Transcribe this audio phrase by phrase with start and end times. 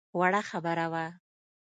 [0.19, 1.05] وړه خبره وه.